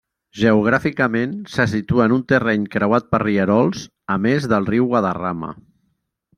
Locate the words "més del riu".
4.27-4.93